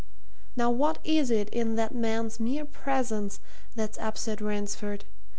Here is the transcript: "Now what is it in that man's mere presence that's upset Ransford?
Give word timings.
"Now 0.55 0.71
what 0.71 0.97
is 1.03 1.29
it 1.29 1.47
in 1.49 1.75
that 1.75 1.93
man's 1.93 2.39
mere 2.39 2.65
presence 2.65 3.39
that's 3.75 3.99
upset 3.99 4.41
Ransford? 4.41 5.05